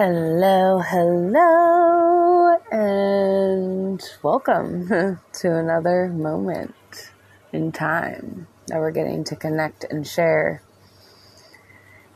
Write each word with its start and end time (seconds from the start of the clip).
Hello, 0.00 0.78
hello, 0.78 2.56
and 2.70 4.00
welcome 4.22 4.86
to 5.32 5.56
another 5.56 6.06
moment 6.06 7.10
in 7.52 7.72
time 7.72 8.46
that 8.68 8.78
we're 8.78 8.92
getting 8.92 9.24
to 9.24 9.34
connect 9.34 9.82
and 9.82 10.06
share 10.06 10.62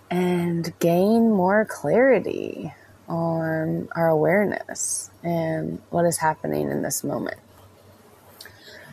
and 0.08 0.72
gain 0.78 1.32
more 1.32 1.64
clarity 1.64 2.72
on 3.08 3.88
our 3.96 4.06
awareness 4.06 5.10
and 5.24 5.82
what 5.90 6.04
is 6.04 6.18
happening 6.18 6.70
in 6.70 6.82
this 6.82 7.02
moment. 7.02 7.40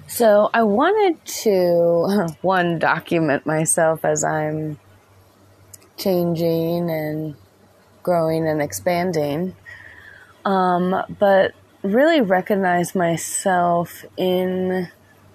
So, 0.08 0.50
I 0.52 0.64
wanted 0.64 1.24
to, 1.44 2.28
one, 2.42 2.80
document 2.80 3.46
myself 3.46 4.04
as 4.04 4.24
I'm 4.24 4.80
changing 5.96 6.90
and 6.90 7.36
growing 8.10 8.48
and 8.48 8.60
expanding, 8.60 9.56
um, 10.46 10.96
but 11.20 11.54
really 11.84 12.22
recognize 12.22 12.96
myself 12.96 14.04
in 14.18 14.90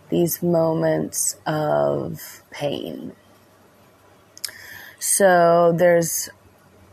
these 0.09 0.42
moments 0.42 1.37
of 1.46 2.42
pain. 2.51 3.12
So 4.98 5.73
there's 5.77 6.30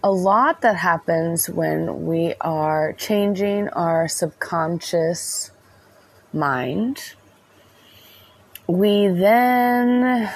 a 0.03 0.11
lot 0.11 0.61
that 0.61 0.75
happens 0.75 1.49
when 1.49 2.05
we 2.05 2.35
are 2.41 2.93
changing 2.93 3.69
our 3.69 4.07
subconscious 4.07 5.49
mind. 6.31 7.15
We 8.67 9.07
then, 9.07 10.31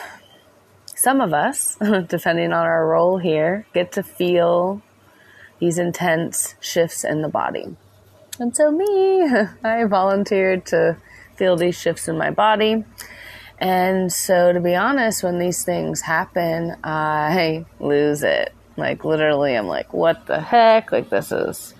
some 0.95 1.21
of 1.21 1.35
us, 1.35 1.75
depending 2.07 2.51
on 2.51 2.65
our 2.65 2.87
role 2.87 3.19
here, 3.19 3.67
get 3.75 3.91
to 3.91 4.01
feel 4.01 4.81
these 5.59 5.77
intense 5.77 6.55
shifts 6.59 7.03
in 7.03 7.21
the 7.21 7.29
body. 7.29 7.75
And 8.39 8.55
so, 8.55 8.71
me, 8.71 9.27
I 9.63 9.85
volunteered 9.85 10.65
to 10.67 10.97
feel 11.35 11.55
these 11.55 11.77
shifts 11.77 12.07
in 12.07 12.17
my 12.17 12.31
body. 12.31 12.83
And 13.57 14.11
so, 14.11 14.51
to 14.51 14.59
be 14.59 14.75
honest, 14.75 15.23
when 15.23 15.39
these 15.39 15.63
things 15.63 16.01
happen, 16.01 16.75
I 16.83 17.65
lose 17.79 18.23
it. 18.23 18.53
Like, 18.77 19.05
literally, 19.05 19.55
I'm 19.55 19.67
like, 19.67 19.93
what 19.93 20.25
the 20.25 20.41
heck? 20.41 20.91
Like, 20.91 21.09
this 21.09 21.31
is 21.31 21.73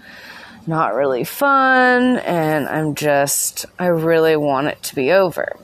not 0.66 0.96
really 0.96 1.26
fun. 1.26 2.18
And 2.18 2.68
I'm 2.68 2.96
just, 2.96 3.66
I 3.78 3.88
really 3.88 4.38
want 4.38 4.68
it 4.68 4.82
to 4.84 4.96
be 4.96 5.12
over. 5.12 5.58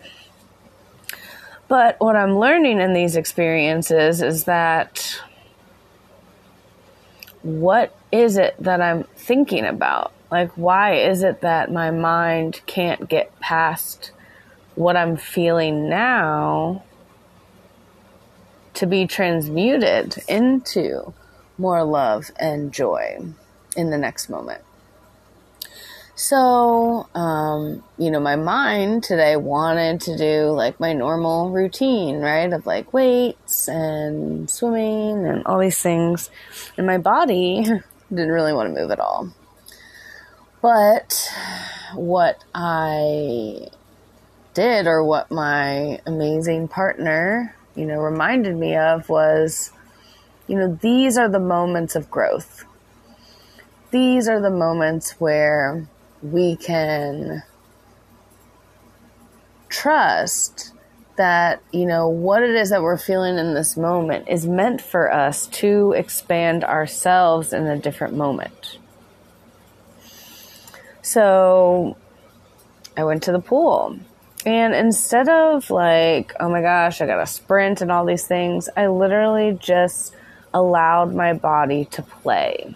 But 1.69 1.95
what 1.99 2.17
I'm 2.17 2.37
learning 2.37 2.81
in 2.81 2.91
these 2.91 3.15
experiences 3.15 4.21
is 4.21 4.43
that 4.43 5.21
what 7.43 7.95
is 8.11 8.37
it 8.37 8.55
that 8.59 8.81
I'm 8.81 9.03
thinking 9.15 9.65
about? 9.65 10.11
Like, 10.29 10.51
why 10.51 10.95
is 10.95 11.23
it 11.23 11.41
that 11.41 11.71
my 11.71 11.91
mind 11.91 12.61
can't 12.65 13.09
get 13.09 13.37
past 13.39 14.11
what 14.75 14.95
I'm 14.95 15.17
feeling 15.17 15.89
now 15.89 16.83
to 18.75 18.85
be 18.85 19.05
transmuted 19.05 20.23
into 20.27 21.13
more 21.57 21.83
love 21.83 22.31
and 22.39 22.71
joy 22.71 23.19
in 23.75 23.89
the 23.89 23.97
next 23.97 24.29
moment? 24.29 24.63
So, 26.21 27.07
um, 27.15 27.83
you 27.97 28.11
know, 28.11 28.19
my 28.19 28.35
mind 28.35 29.03
today 29.03 29.35
wanted 29.37 30.01
to 30.01 30.15
do 30.15 30.51
like 30.51 30.79
my 30.79 30.93
normal 30.93 31.49
routine, 31.49 32.19
right? 32.19 32.53
Of 32.53 32.67
like 32.67 32.93
weights 32.93 33.67
and 33.67 34.47
swimming 34.47 35.25
and 35.25 35.43
all 35.47 35.57
these 35.57 35.81
things. 35.81 36.29
And 36.77 36.85
my 36.85 36.99
body 36.99 37.63
didn't 38.11 38.31
really 38.31 38.53
want 38.53 38.71
to 38.71 38.79
move 38.79 38.91
at 38.91 38.99
all. 38.99 39.33
But 40.61 41.27
what 41.95 42.43
I 42.53 43.69
did, 44.53 44.85
or 44.85 45.03
what 45.03 45.31
my 45.31 46.01
amazing 46.05 46.67
partner, 46.67 47.55
you 47.75 47.85
know, 47.85 47.97
reminded 47.97 48.55
me 48.55 48.75
of 48.75 49.09
was, 49.09 49.71
you 50.45 50.55
know, 50.55 50.77
these 50.83 51.17
are 51.17 51.29
the 51.29 51.39
moments 51.39 51.95
of 51.95 52.11
growth. 52.11 52.63
These 53.89 54.29
are 54.29 54.39
the 54.39 54.51
moments 54.51 55.19
where 55.19 55.87
we 56.21 56.55
can 56.55 57.43
trust 59.69 60.73
that, 61.17 61.61
you 61.71 61.85
know, 61.85 62.07
what 62.07 62.43
it 62.43 62.55
is 62.55 62.69
that 62.69 62.81
we're 62.81 62.97
feeling 62.97 63.37
in 63.37 63.53
this 63.53 63.75
moment 63.77 64.27
is 64.27 64.45
meant 64.45 64.81
for 64.81 65.11
us 65.11 65.47
to 65.47 65.93
expand 65.93 66.63
ourselves 66.63 67.53
in 67.53 67.67
a 67.67 67.77
different 67.77 68.15
moment. 68.15 68.77
So 71.01 71.97
I 72.95 73.03
went 73.03 73.23
to 73.23 73.31
the 73.31 73.39
pool. 73.39 73.99
And 74.45 74.73
instead 74.73 75.29
of 75.29 75.69
like, 75.69 76.33
oh 76.39 76.49
my 76.49 76.61
gosh, 76.61 77.01
I 77.01 77.05
got 77.05 77.17
to 77.17 77.27
sprint 77.27 77.81
and 77.81 77.91
all 77.91 78.05
these 78.05 78.25
things, 78.25 78.69
I 78.75 78.87
literally 78.87 79.57
just 79.59 80.15
allowed 80.53 81.13
my 81.13 81.33
body 81.33 81.85
to 81.85 82.01
play 82.01 82.75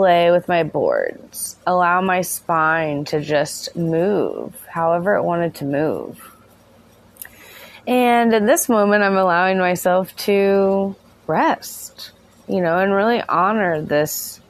play 0.00 0.30
with 0.30 0.48
my 0.48 0.62
boards, 0.62 1.56
allow 1.66 2.00
my 2.00 2.22
spine 2.22 3.04
to 3.04 3.20
just 3.20 3.76
move 3.76 4.54
however 4.66 5.14
it 5.16 5.22
wanted 5.22 5.54
to 5.56 5.66
move. 5.66 6.34
And 7.86 8.32
in 8.32 8.46
this 8.46 8.66
moment, 8.66 9.02
I'm 9.02 9.18
allowing 9.18 9.58
myself 9.58 10.16
to 10.24 10.96
rest, 11.26 12.12
you 12.48 12.62
know, 12.62 12.78
and 12.78 12.94
really 12.94 13.20
honor 13.28 13.82
this 13.82 14.40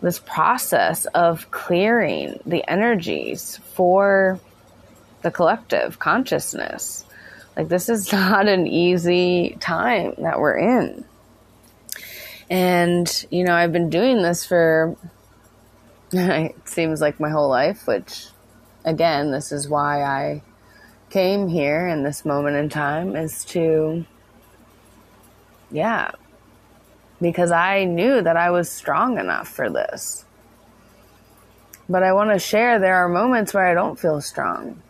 this 0.00 0.18
process 0.20 1.04
of 1.04 1.50
clearing 1.50 2.40
the 2.46 2.64
energies 2.66 3.60
for 3.74 4.40
the 5.20 5.30
collective 5.30 5.98
consciousness. 5.98 7.04
Like 7.58 7.68
this 7.68 7.90
is 7.90 8.10
not 8.20 8.48
an 8.48 8.66
easy 8.66 9.58
time 9.60 10.14
that 10.16 10.40
we're 10.40 10.56
in. 10.56 11.04
And, 12.48 13.26
you 13.30 13.44
know, 13.44 13.54
I've 13.54 13.72
been 13.72 13.90
doing 13.90 14.22
this 14.22 14.46
for, 14.46 14.96
it 16.12 16.68
seems 16.68 17.00
like 17.00 17.18
my 17.18 17.30
whole 17.30 17.48
life, 17.48 17.86
which, 17.86 18.28
again, 18.84 19.32
this 19.32 19.50
is 19.50 19.68
why 19.68 20.02
I 20.02 20.42
came 21.10 21.48
here 21.48 21.86
in 21.86 22.02
this 22.02 22.24
moment 22.24 22.56
in 22.56 22.68
time 22.68 23.16
is 23.16 23.44
to, 23.46 24.04
yeah, 25.70 26.12
because 27.20 27.50
I 27.50 27.84
knew 27.84 28.22
that 28.22 28.36
I 28.36 28.50
was 28.50 28.70
strong 28.70 29.18
enough 29.18 29.48
for 29.48 29.70
this. 29.70 30.24
But 31.88 32.02
I 32.02 32.12
want 32.12 32.30
to 32.30 32.38
share 32.38 32.78
there 32.78 32.96
are 32.96 33.08
moments 33.08 33.54
where 33.54 33.66
I 33.66 33.74
don't 33.74 33.98
feel 33.98 34.20
strong. 34.20 34.82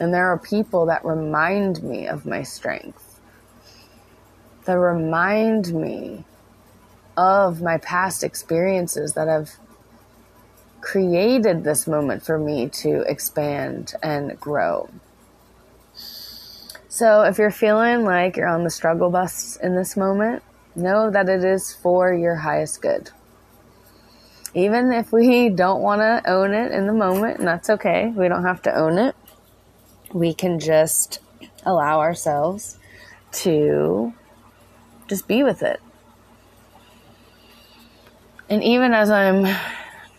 And 0.00 0.12
there 0.12 0.28
are 0.28 0.38
people 0.38 0.86
that 0.86 1.04
remind 1.04 1.82
me 1.82 2.06
of 2.06 2.26
my 2.26 2.42
strength, 2.42 3.20
that 4.64 4.78
remind 4.78 5.74
me 5.74 6.24
of 7.16 7.60
my 7.60 7.78
past 7.78 8.24
experiences 8.24 9.14
that 9.14 9.28
have 9.28 9.50
created 10.80 11.62
this 11.62 11.86
moment 11.86 12.24
for 12.24 12.38
me 12.38 12.68
to 12.68 13.02
expand 13.02 13.94
and 14.02 14.38
grow. 14.40 14.88
So, 16.88 17.22
if 17.22 17.38
you're 17.38 17.50
feeling 17.50 18.04
like 18.04 18.36
you're 18.36 18.48
on 18.48 18.64
the 18.64 18.70
struggle 18.70 19.10
bus 19.10 19.56
in 19.56 19.74
this 19.74 19.96
moment, 19.96 20.42
know 20.74 21.10
that 21.10 21.28
it 21.28 21.44
is 21.44 21.72
for 21.72 22.12
your 22.12 22.36
highest 22.36 22.82
good. 22.82 23.10
Even 24.54 24.92
if 24.92 25.10
we 25.12 25.48
don't 25.48 25.80
want 25.80 26.00
to 26.00 26.30
own 26.30 26.52
it 26.52 26.72
in 26.72 26.86
the 26.86 26.92
moment, 26.92 27.38
and 27.38 27.48
that's 27.48 27.70
okay, 27.70 28.12
we 28.14 28.28
don't 28.28 28.44
have 28.44 28.60
to 28.62 28.74
own 28.74 28.98
it. 28.98 29.14
We 30.12 30.34
can 30.34 30.58
just 30.60 31.20
allow 31.64 32.00
ourselves 32.00 32.76
to 33.32 34.12
just 35.08 35.26
be 35.26 35.42
with 35.42 35.62
it 35.62 35.80
and 38.52 38.62
even 38.62 38.92
as 38.92 39.08
I'm 39.08 39.46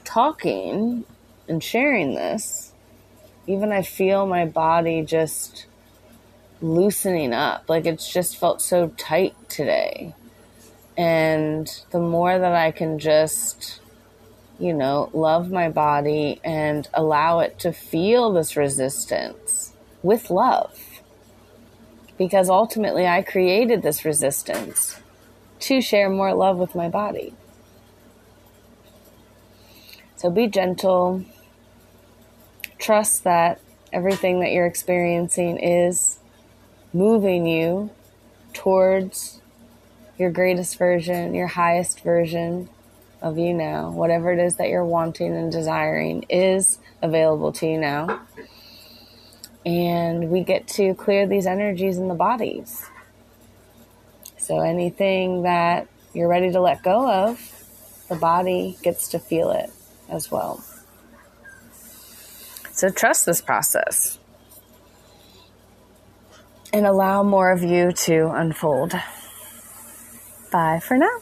talking 0.04 1.06
and 1.48 1.64
sharing 1.64 2.16
this, 2.16 2.74
even 3.46 3.72
I 3.72 3.84
feel 3.84 4.26
my 4.26 4.44
body 4.44 5.04
just 5.04 5.68
loosening 6.60 7.32
up. 7.32 7.70
Like 7.70 7.86
it's 7.86 8.12
just 8.12 8.36
felt 8.36 8.60
so 8.60 8.88
tight 8.98 9.36
today. 9.50 10.16
And 10.98 11.72
the 11.92 12.00
more 12.00 12.40
that 12.40 12.56
I 12.56 12.72
can 12.72 12.98
just, 12.98 13.80
you 14.58 14.74
know, 14.74 15.12
love 15.14 15.52
my 15.52 15.70
body 15.70 16.42
and 16.44 16.88
allow 16.92 17.38
it 17.38 17.60
to 17.60 17.72
feel 17.72 18.34
this 18.34 18.58
resistance 18.58 19.74
with 20.02 20.32
love. 20.32 20.80
Because 22.18 22.50
ultimately, 22.50 23.06
I 23.06 23.22
created 23.22 23.84
this 23.84 24.04
resistance 24.04 25.00
to 25.60 25.82
share 25.82 26.10
more 26.10 26.34
love 26.34 26.58
with 26.58 26.74
my 26.74 26.90
body. 26.90 27.36
So 30.24 30.30
be 30.30 30.48
gentle. 30.48 31.26
Trust 32.80 33.26
that 33.26 33.60
everything 33.92 34.40
that 34.40 34.54
you're 34.54 34.66
experiencing 34.66 35.58
is 35.58 36.18
moving 36.94 37.46
you 37.46 37.90
towards 38.54 39.42
your 40.18 40.32
greatest 40.32 40.78
version, 40.78 41.34
your 41.34 41.48
highest 41.48 42.06
version 42.06 42.70
of 43.22 43.38
you 43.38 43.54
now. 43.54 43.92
Whatever 43.92 44.32
it 44.32 44.40
is 44.40 44.56
that 44.56 44.70
you're 44.70 44.86
wanting 44.86 45.36
and 45.36 45.52
desiring 45.52 46.24
is 46.30 46.80
available 47.02 47.52
to 47.52 47.68
you 47.68 47.78
now. 47.78 48.22
And 49.66 50.30
we 50.30 50.46
get 50.46 50.70
to 50.70 50.94
clear 50.94 51.28
these 51.28 51.46
energies 51.46 51.98
in 51.98 52.08
the 52.08 52.16
bodies. 52.16 52.86
So 54.38 54.62
anything 54.62 55.42
that 55.42 55.90
you're 56.14 56.30
ready 56.30 56.50
to 56.54 56.62
let 56.62 56.82
go 56.82 57.12
of, 57.12 58.06
the 58.08 58.16
body 58.16 58.78
gets 58.82 59.10
to 59.10 59.20
feel 59.20 59.52
it 59.52 59.70
as 60.14 60.32
well. 60.32 60.64
So 62.72 62.90
trust 62.90 63.26
this 63.26 63.42
process 63.42 64.20
and 66.72 66.86
allow 66.88 67.24
more 67.24 67.52
of 67.52 67.64
you 67.64 67.92
to 67.92 68.32
unfold. 68.34 68.94
Bye 70.52 70.80
for 70.80 70.98
now. 70.98 71.20